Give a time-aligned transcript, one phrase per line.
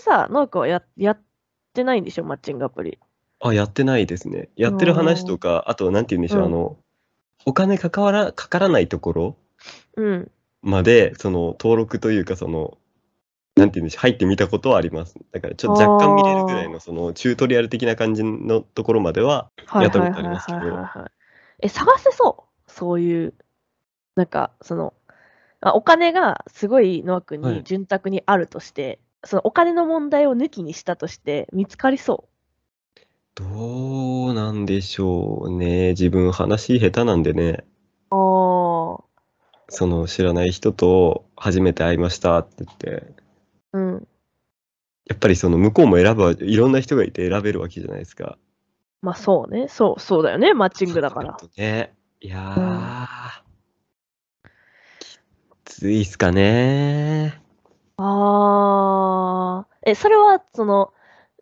[0.00, 1.20] さ、農家はややっ
[1.72, 2.98] てないんでしょ、マッチングアプリ。
[3.40, 4.48] あ、やってないですね。
[4.56, 6.76] やってる話とか、あと、なんて言うんでしょう、うんあの、
[7.46, 9.36] お金かかわらかからないところ
[9.96, 10.30] うん。
[10.62, 12.76] まで、その、登録というか、その、
[13.56, 15.18] なんて言うんでしょう、入ってみたことはあります。
[15.32, 20.60] だから、ちょっと若干見れるぐらいの、その、チュートリアル的な感じのところまでは、はいやったことありますけど。
[21.60, 22.70] え、探せそう？
[22.70, 23.34] そういう、
[24.16, 24.92] なんか、その、
[25.62, 32.28] あお金がすごいノア君はいに潤沢にあるとして、そのお金の問題を抜きにしたとして見つかりそ
[33.34, 35.90] どうなんでしょうね。
[35.90, 37.64] 自分、話下手なんでね、
[38.10, 38.14] う。
[38.14, 39.04] ああ。
[39.68, 43.14] その、知らない人と初めて会いましたって言って、
[43.72, 44.08] うん。
[45.06, 48.36] やっぱりその、向こうも選ぶわ、いろんな人がいて選べるわけじゃないですか。
[49.00, 49.68] まあそうね。
[49.68, 50.52] そう、そうだよね。
[50.52, 51.36] マッチングだから。
[51.40, 51.94] そうね。
[52.20, 54.48] いやー、
[55.64, 57.40] きついっすかね。
[58.02, 59.66] ああ。
[59.84, 60.92] え、それは、その、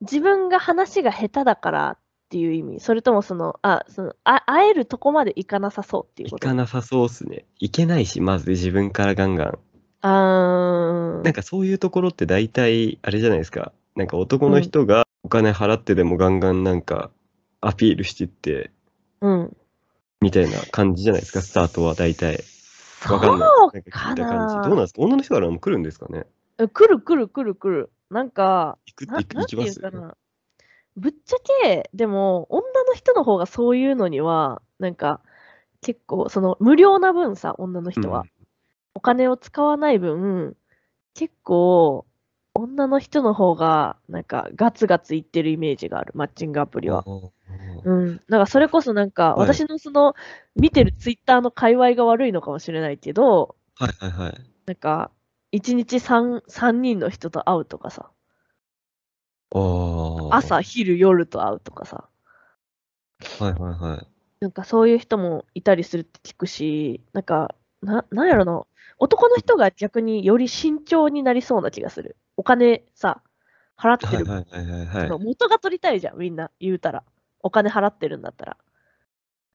[0.01, 1.99] 自分が話が下手だからっ
[2.31, 2.81] ていう意味？
[2.81, 6.47] それともその、あ、その、あ会えるとこまで行かなさそうっていうこと？
[6.47, 7.47] いかなさそうっすね。
[7.59, 9.59] いけないし、まず自分からガンガン。
[10.01, 13.73] あーなんかそういうところって大体、あれじゃないですか。
[13.97, 17.11] なんか男の人がお金払ってでもガンガンなんか
[17.61, 18.71] アピールしてって、
[19.21, 19.57] うん。
[20.21, 22.45] みたいな感じじゃないですか、スタートは大体。
[23.11, 23.49] わかんない。
[23.49, 24.55] そうなんかか聞いた感なじ。
[24.69, 25.03] どうなんですか？
[25.03, 26.21] 女の人からも来るんですかね？
[26.21, 26.27] え
[26.67, 27.93] 来る来る来る来る。
[28.11, 30.17] なんか、行くななんていうかな。
[30.97, 35.21] ぶっちゃけ、でも、女の人の方がそういうのには、なんか、
[35.81, 38.25] 結構、その、無料な分さ、女の人は。
[38.95, 40.57] お金を使わない分、
[41.15, 42.05] 結構、
[42.55, 47.05] 女の人の方が、なんか、ガツガツいってるイメージがある、マッチングアプリは。
[47.07, 47.31] うん
[47.85, 48.17] うん。
[48.17, 50.15] だから、それこそなんか、はい私のその、
[50.57, 54.35] 見てるツイッターの界隈が悪いのかもしれないけど、はいはいはい。
[54.67, 55.11] なんか、
[55.53, 58.11] 1日 3, 三人の人と会うとかさ、
[59.51, 59.59] あ
[60.33, 60.37] あ。
[60.37, 62.09] 朝、昼、夜と会うとかさ、
[63.39, 64.07] はいはいはい。
[64.41, 68.65] なんかそういう人もいたりするって聞くし、なんか、な、なんやろな、
[68.99, 72.17] 男の人が逆により慎重になりそうな気がする。
[72.37, 73.23] お金さ、
[73.77, 75.09] 払ってる、はいはいはいはいはい。
[75.09, 77.05] その元が取りたいじゃん、みんな、言うたら。
[77.41, 78.57] お金払ってるんだったら。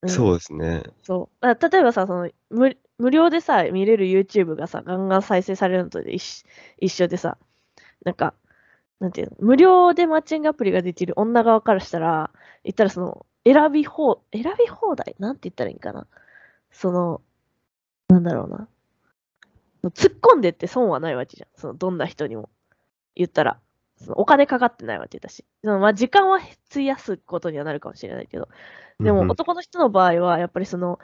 [0.01, 0.83] うんそうですね。
[1.01, 1.45] そう。
[1.45, 6.45] 例えばさ、その無、無料でさ、見れる YouTube がさ、ガンガン再生されるのと一緒
[6.79, 7.37] 一緒でさ、
[8.05, 8.33] なんか、
[8.99, 12.31] なんていうの、無料でマッチングアプリができる女側からしたら、
[12.63, 15.15] 言ったらその、選び放、選び放題？
[15.19, 16.07] なんて言ったらいいんかな？
[16.71, 17.21] その、
[18.07, 18.67] なんだろうな。
[19.89, 21.49] 突っ込んでって損はないわけじゃん。
[21.57, 22.49] その、どんな人にも。
[23.15, 23.59] 言ったら。
[23.97, 25.43] そのお金かかってないわけだし。
[25.63, 26.39] そのまあ、時間は
[26.71, 28.47] 費やすことにはなるかもしれないけど。
[28.99, 30.99] でも男の人の場合は、やっぱりその、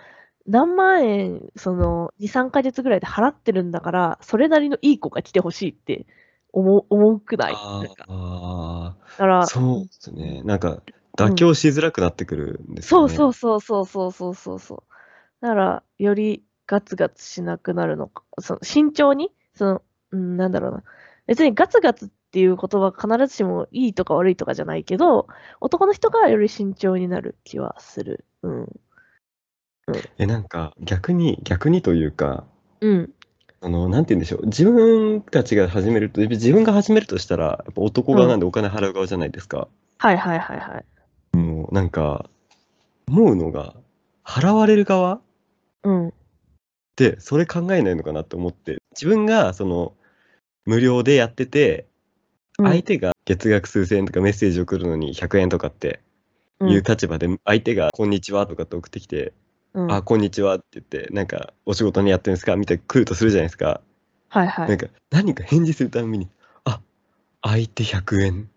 [0.48, 6.06] 何万円、その、2、3ヶ月ぐらいで払ってるんだから、それなりのいい子が来てほしいって
[6.54, 7.54] 思うくない？
[7.54, 9.46] ああ。
[9.46, 10.42] そうですね。
[10.44, 10.82] なんか、
[11.18, 13.18] 妥協しづらくなってくるんですよね、うん。
[13.18, 14.84] そうそうそうそうそうそうそう。
[15.42, 20.84] だから、よりガツガツしなくなるのか、その慎重に、その、うん、なんだろうな。
[21.28, 25.28] 別にガツガツっていう言葉必ずしもいいとか悪いとかじゃないけど、
[25.62, 28.26] 男の人がより慎重になる気はする。
[28.42, 28.80] うん。
[30.18, 32.46] え、なんか、逆に、逆にというか、
[32.82, 33.14] うん。
[33.62, 34.46] あの、なんて言うんでしょう。
[34.46, 39.68] 自分たちが始めると、自分が始めるとしたら、やっぱ男側なんでお金払う側じゃないですか。
[39.98, 40.84] はいはいはいは
[41.34, 41.38] い。
[41.38, 42.30] もう、なんか、
[43.08, 43.76] 思うのが、
[44.24, 45.20] 払われる側
[45.84, 46.14] うん。
[46.96, 49.94] で、それ考えないのかなって思って、自分が、その、
[50.66, 51.86] 無料でやってて、
[52.60, 56.02] うん相手が月額数千円とかメッセージ送るのに100円とかって
[56.62, 59.32] いう立場で、相手が、こんにちはとかって送ってきて、
[59.74, 62.56] うん、あ、こんにちはって言って、なんか、お仕事にやってるんですか？
[62.56, 63.82] みたいな来るとするじゃないですか。
[64.30, 64.70] はいはい。
[64.70, 66.28] なんか、何か返事するために、
[66.64, 66.82] あ、
[67.42, 68.50] 相手100円。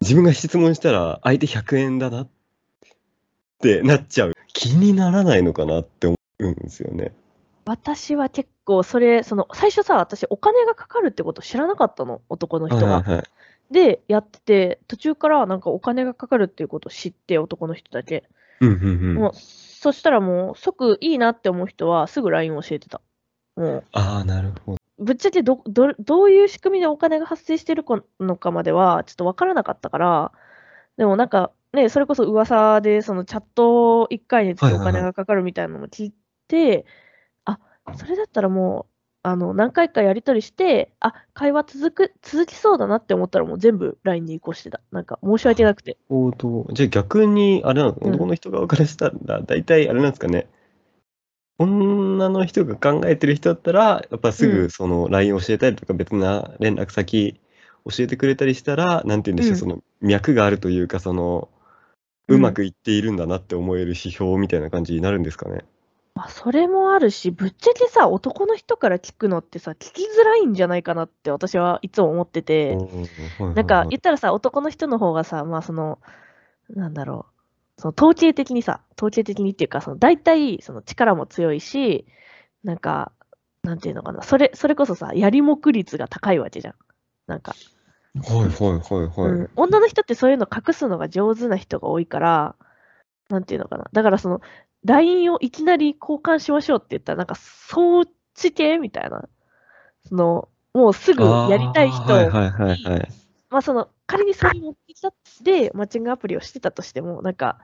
[0.00, 2.28] 自分が質問したら、相手100円だなっ
[3.60, 4.32] てなっちゃう。
[4.52, 7.12] 気にならないのかなって思うんですよね。
[7.64, 12.86] 私は結構それ、その、最初さ、私お金がかかるってこと知らなかったの、男の人が。
[12.86, 13.24] はいはいはい。
[13.70, 18.24] で、やってて、途中からなんかお金がかかるっていうことを知って、男の人だけ。
[18.60, 19.14] うんうんうん。
[19.14, 19.32] もう、
[19.84, 23.02] そしたらもう、即いいなって思う人はすぐ LINE 教えてた。
[23.54, 24.78] もああ、なるほど。
[24.96, 27.84] う、ぶっちゃけど、ど、どういう仕組みでお金が発生してる
[28.18, 30.32] のかまでは、ちょっとわからなかったから、
[30.96, 36.14] でもなんか、ね、それこそ噂で、そのチャット1回につきお金がかかるみたいなのも聞い
[36.48, 36.86] て、
[37.44, 37.58] あ、
[37.94, 38.93] それだったらもう、
[39.26, 44.82] あの、何回かやり取りして、あ、会話続く、続きそうだなって思ったらもう全部 LINE に移行してた。
[44.92, 45.96] なんか申し訳なくて。
[46.10, 46.30] なるほ
[46.66, 46.66] ど。
[46.74, 50.46] じゃあ逆に、あれなの、うん男の人側からしたら、大体あれなんですかね？
[51.58, 57.40] 女の人が考えてる人だったら、やっぱすうんぐその LINE 教えたりとか別な連絡先
[57.88, 61.48] 教えてくれたりしたら、なんて言うんでしょう、うんその脈があるというか、その、
[62.28, 65.64] うんうまくいっているんだなって思える指標みたいな感じになるんですかね？
[66.14, 72.76] まあ、それもあるし、ぶっちゃけさ、男の人から聞くのってさ、聞きづらいんじゃないかなって私はいつも思ってて、
[73.40, 75.98] なんか言ったらさ、男の人の方がさ、まあその、
[76.70, 77.26] なんだろ
[77.76, 82.06] う、その統計的にさ、統計的にっていうか、その大体その力も強いし、
[82.62, 83.10] なんか、
[83.64, 86.74] なんていうのかな、それ、それこそさ、やりもく率が高いわけじゃん。
[87.26, 87.56] なんか、
[88.22, 89.30] はいはいはいはい。
[89.32, 92.54] うん、女の人ってそういうの隠すのが上手な人が多いから、
[93.28, 93.86] なんていうのかな。
[93.92, 94.40] だからその、
[94.84, 98.04] LINE をいきなり交換しましょうって言ったら、なんか、そっ
[98.34, 99.28] ち系みたいな。
[100.08, 103.08] その、もうすぐやりたい人あーはいはいはいはい。
[103.50, 107.58] まあその、仮にそれ持ってきたで、マッチングアプリをしてたとしても、なんか、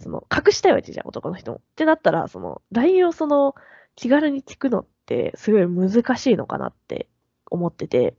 [0.00, 1.58] その、隠したいわけじゃん、男の人も。
[1.58, 3.54] ってなったら、その、LINE をその、
[3.94, 7.08] 気軽に聞くのって、すごい難しいのかなって
[7.50, 8.14] 思ってて。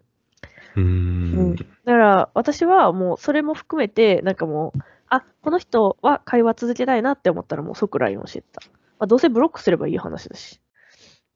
[0.76, 1.56] うーうんん。
[1.56, 8.62] だから、私はもう、それも含めて、なんかもう、あ、この人は会話続けたいなって思ったら、もう即 LINE をしてた。
[9.00, 10.62] まあ、どうせブロックすればいい話だし。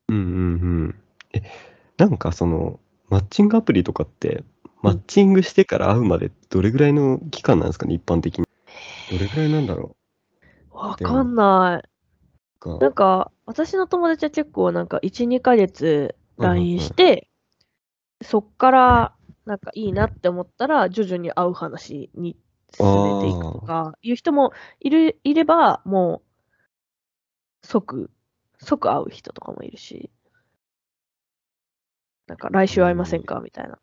[0.09, 0.25] うんうんう
[0.87, 0.95] ん。
[1.33, 1.41] え、
[1.97, 2.79] なんかその、
[3.09, 4.43] マッチングアプリとかって、
[4.81, 8.45] マッチングしてから会うまでどれぐらいの期間なんですかね、一般的に。
[9.11, 9.95] どれぐらいなんだろ
[10.71, 11.89] わかんない。
[12.65, 12.77] う。
[12.79, 17.29] なんか、私の友達は結構なんか1、2ヶ月 LINE して、
[18.21, 19.15] そっから
[19.45, 22.37] なんかいいなって思ったら、徐々に会う話に
[22.75, 22.85] 進
[23.19, 26.21] めていくとか、いう人もいる、いれば、も
[27.63, 28.09] う、即、
[28.59, 30.09] 即会う人とかもいるし、
[32.27, 33.41] なんか来週会いませんか？
[33.41, 33.77] みたいな。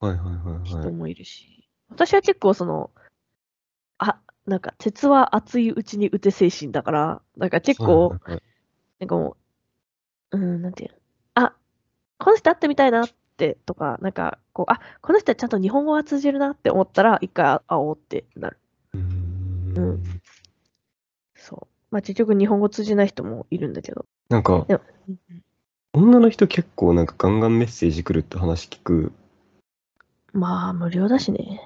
[0.00, 0.64] はいはいはいはい。
[0.64, 2.90] 人もいるし、私は結構その、
[3.98, 8.16] あ、なんか鉄は熱いうちに打て精神だから、なんか結構、
[8.98, 9.36] なんかも
[10.32, 10.96] う、うん、なんていうの。
[11.34, 11.54] あ、
[12.18, 18.58] この人会ってみたいなって、とか、なんか、こう、あ、この人はちゃんと日本語が通じるなって思ったら、一回会おうってなる。
[18.94, 20.02] うーんうん
[21.34, 21.66] そう。
[21.90, 24.06] まあ、結局日本語通じない人もいるんだけど。
[24.28, 24.66] なんか
[25.92, 29.12] 女の人結構なんかガンガンメッセージ来るって話聞く。
[30.32, 31.60] まあ、無料だしね。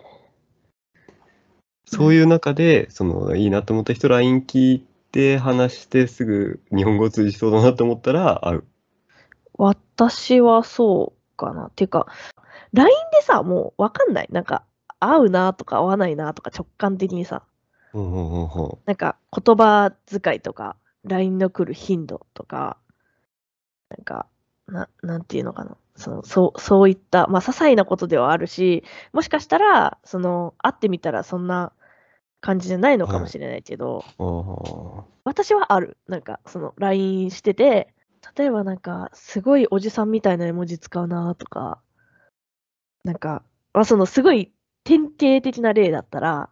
[1.84, 8.64] そういう中で、その、いいなと思った人 LINE 聞いて話してすぐ日本語通じそうだなと思ったら会う。
[9.58, 11.70] 私はそうかな。
[11.74, 12.06] ていうか、
[12.72, 14.28] LINE でさ、もうわかんない。
[14.30, 14.64] なんか、
[14.98, 17.42] 合うなとか合わないなとか直感的にさ、
[18.86, 22.78] なんか言葉遣いとか、LINE の来る頻度とか、
[23.88, 24.26] なんか、
[24.66, 25.76] ななんていうのかな。
[25.94, 31.72] そのそうそういった、まあ、些細なことではあるし、もしかしたら、その、会ってみたらそんな
[32.40, 35.00] 感じじゃないのかもしれないけど、う。
[35.00, 35.96] あ私はある。
[36.06, 37.94] なんか、その、LINE してて、
[38.34, 41.80] 例えばなんか、すごいおじさんみたいな絵文字使うなとか、
[43.04, 43.42] なんか、
[43.72, 44.52] まあ、その、すごい
[44.84, 46.50] 典型的な例だったら、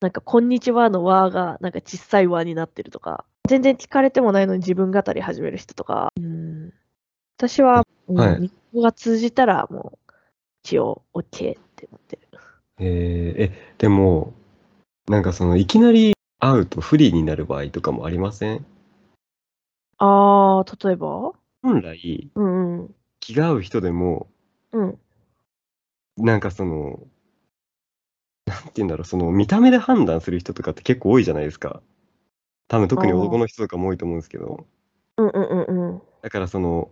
[0.00, 6.72] なんか、こんにちはの和が、なんか小さい和になってるとか、全然聞かれてもないのに自分語り始める人とか、うん、
[7.38, 10.12] 私は、日本語が通じたら、もう、
[10.62, 12.28] 一応、OK って思ってる。
[12.32, 12.38] ー
[12.80, 13.42] えー。
[13.44, 14.34] え、でも、
[15.08, 18.64] なんかその、いきなり会うと不利になる場合とかもありません？
[19.98, 21.32] あー、例えば？
[21.62, 22.94] 本来、うんうん。
[23.20, 24.28] 気が合う人でも、
[24.72, 24.98] うん。
[26.18, 27.06] なんかその、
[28.46, 31.82] なんて言うんだろう、その見た目で判断する人とかって結構多いじゃないですか。
[32.68, 34.66] 多分特に男の人とかも多いと思うんですけど、
[35.18, 36.02] うんうんうんうん。
[36.22, 36.90] だからその、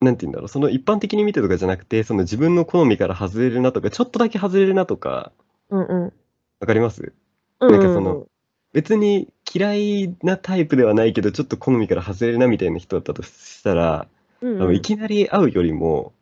[0.00, 5.32] なんて言うんだろう、その一般的に見てとかじゃなくて、その自分の好みから外れるなとか、ちょっとだけ外れるなとか、
[5.70, 6.12] うんうん。
[6.60, 7.12] わかります？
[7.60, 8.26] うんなんかその、
[8.72, 14.06] 別に嫌いなタイプではないけど、ちょっと好みから外れるなみたいな人だったとしたら、
[14.40, 16.12] うん多分いきなり会うよりも、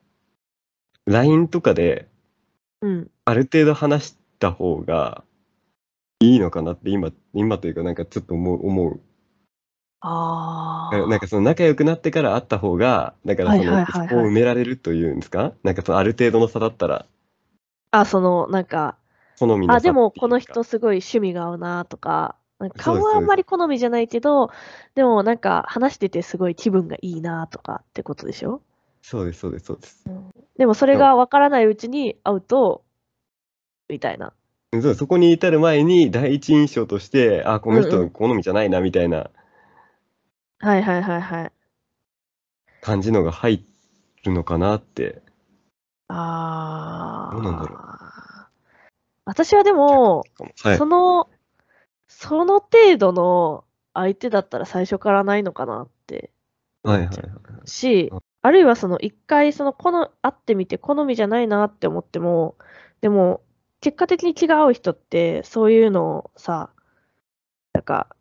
[1.07, 2.07] LINE とかで
[2.83, 3.11] うん。
[3.25, 5.23] ある程度話した方が
[6.21, 8.67] いいのかなって今、今というかなんかちょっと思う。
[8.67, 9.01] 思う
[10.01, 11.07] ああ。
[11.09, 15.53] なんかその仲良くなってから会った方が、だからその、はいはいそこを埋められるというんですか？
[15.63, 17.07] なんかそのある程度の差だったら、
[17.93, 18.97] あ、その、なんか、
[19.39, 22.37] 好みの差あ、でもこの人すごい趣味が合うなとか、
[22.77, 24.51] 顔はあんまり好みじゃないけど、
[24.95, 28.61] でもなんか話しててすごい気分がいいなとかってことでしょ？
[29.03, 30.05] そうです、そうです、そうです。
[30.59, 32.85] でもそれが分からないうちに会うと、
[33.89, 34.35] みたいな。
[34.73, 39.31] そうそこに至る前に第一印象として、あ、このうんう人好みじゃないなみたいな
[40.59, 41.53] はいはいはいはい。
[42.81, 43.65] 感じのが入
[44.23, 45.23] るのかなって。
[46.09, 47.35] ああ。
[47.35, 47.79] どうなんだろう
[49.25, 50.25] 私はでも、
[50.63, 50.87] はいそ。
[50.87, 51.29] の、
[52.23, 56.31] その程度の相手だったら最初からないのかなって
[56.83, 57.17] はいはいはい。
[57.65, 62.57] しあ、あるいはその一回そのこの会ってみて好みじゃないなって思っても、
[63.01, 63.41] でも
[63.81, 66.69] 結果的に気が合う人ってそういうのをさ、
[67.73, 68.15] なんか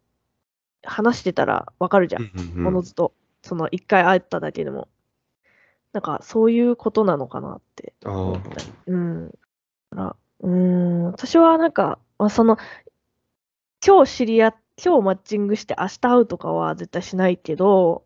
[0.82, 2.22] 話してたらわかるじゃん。
[2.22, 3.12] うんおのずと。
[3.42, 4.88] その一回会っただけでも。
[5.92, 8.72] なんかそういうことなのかなってあ思っーたり。
[8.88, 9.28] うん。
[9.28, 12.58] だから、うーん、私はなんか、まあ、その、
[13.86, 18.04] 今日知り合っ、今日マッチングして明日会うとかは絶対しないけど、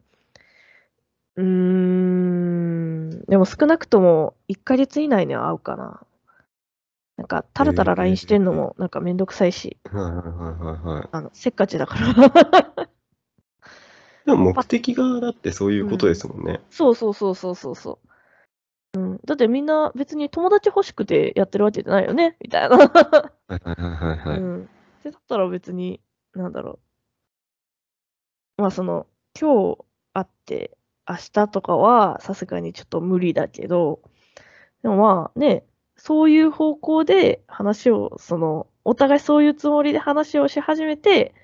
[1.36, 6.02] うーん、でも少なくとも1ヶ月以内には会うかな。
[7.18, 11.10] なんか、たらたら LINE してんのもなんかめんどくさいし、はいはいはいはいはい。
[11.12, 12.88] あの、せっかちだから。
[14.26, 16.62] でも目的がだってそういうことですもんね。
[16.70, 18.00] そうそうそうそうそうそ
[18.96, 19.00] う。
[19.00, 19.20] うん。
[19.26, 22.78] だってみんな別に友達欲しくてやってるわけじゃないよねみたいな。
[22.78, 22.90] はい
[23.50, 24.40] はいはいはいはい。
[24.40, 24.70] う
[25.04, 25.12] ん。
[25.12, 26.02] で、だったら別に、
[26.34, 26.80] なんだろう。
[28.58, 29.08] まあその、
[29.40, 30.78] 今日会って
[31.10, 34.02] 明日とかはさすがにちょっと無理だけど、
[34.84, 35.66] でもまあね、
[35.98, 41.36] そういう方向で話を、その、お互いそういうつもりで話をし始めて、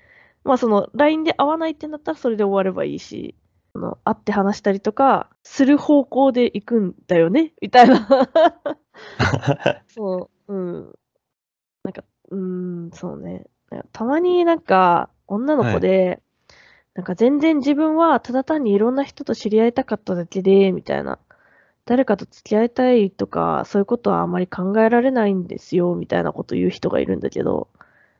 [0.44, 3.36] まあその、LINE で会わないってなったらそれで終わればいいし、
[3.74, 8.08] その会って話したりとか、する方向で行くんだよねみたいな。
[9.88, 10.99] そう、うん。
[12.30, 13.46] うーん、そうね。
[13.92, 16.20] たまになんか、女の子で、
[16.94, 21.18] なんか全然自分はただ単にいろんな人と知り合いたかっただけで、みたいな。
[21.86, 27.68] 誰かと付き合いたいとか、そういうことはあまり考えられないんですよ、みたいなこと言う人がいるんだけど、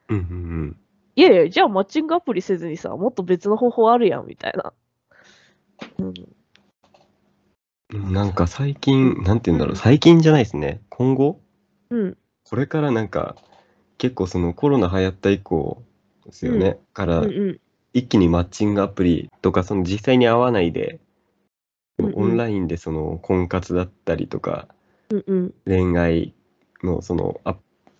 [0.08, 0.76] うんうん
[1.16, 4.72] いやいや、じゃあマッチングアプリせずにさ、もっと別の方法あるやん、みたいな。
[5.98, 6.14] うん。
[7.92, 8.12] うん。
[8.12, 10.80] なんか最近、なんて言うんだろう、うん最近じゃないですね。
[10.88, 11.40] 今後？
[11.90, 12.16] うん。
[12.44, 13.36] これからなんか、
[14.00, 15.82] 結構そのコロナ流行った以降
[16.24, 16.78] ですよね。
[16.94, 17.60] からうんうん。
[17.92, 21.00] 一気にマッチングアプリとか、その実際に会わないで、
[21.98, 24.68] オンラインでその婚活だったりとか、
[25.10, 25.54] うんうん。
[25.66, 26.34] 恋愛
[26.82, 27.56] のそのあ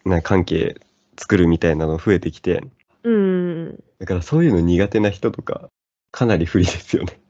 [0.07, 0.80] な関係
[1.19, 2.62] 作るみたいなの増えてきて、
[3.04, 3.85] うん。
[3.99, 5.69] だからそういうの苦手な人とか、
[6.12, 7.21] かなり不利ですよね。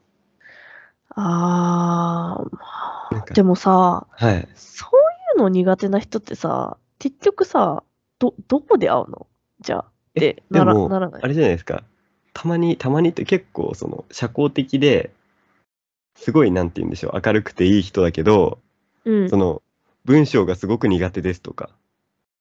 [1.17, 2.45] あ、
[3.35, 4.49] でもさ、はい。
[4.55, 7.83] そういうの苦手な人ってさ、結局さ、
[8.21, 9.27] ど、どこで会うの？
[9.61, 9.91] じゃあ。
[10.51, 11.27] なら、ならないあ。
[11.27, 11.83] れじゃないですか。
[12.33, 15.11] たまに、たまにって結構その社交的で、
[16.15, 18.59] すごいなんて言うんでしょう、明るくていい人だけど、
[19.05, 19.37] うんそ。
[19.37, 19.63] の
[20.05, 21.71] 文章がすごく苦手ですとか。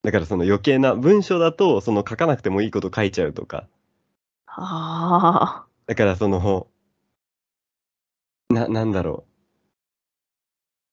[0.03, 3.67] だからその余計な文章だとその書かなくてもいいこと書いちゃうとか。
[4.47, 6.67] あだからその、
[8.49, 9.25] な、なんだろ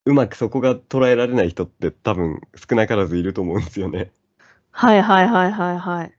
[0.05, 0.11] う。
[0.11, 4.11] うまくそこが捉えられない人って多分少なからずいると思うんですよね。
[4.77, 4.87] あ。
[4.87, 6.13] はいはいはいはいはい。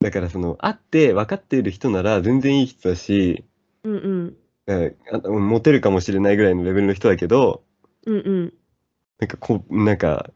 [0.00, 3.44] だからその、会って分かっている人なら全然いい人だし、
[3.84, 3.98] うんう
[5.38, 5.40] ん。
[5.42, 7.62] モテるかもしれないぐらいのレベルの人だけど、
[8.06, 8.54] うんうん。
[9.18, 10.30] なんかこう、なんか、